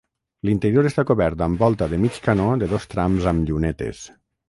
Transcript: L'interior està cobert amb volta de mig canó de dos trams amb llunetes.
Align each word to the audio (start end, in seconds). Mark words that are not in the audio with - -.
L'interior 0.47 0.89
està 0.91 1.05
cobert 1.11 1.45
amb 1.47 1.63
volta 1.65 1.89
de 1.93 2.01
mig 2.07 2.19
canó 2.31 2.51
de 2.65 2.73
dos 2.75 2.91
trams 2.97 3.33
amb 3.35 3.49
llunetes. 3.51 4.07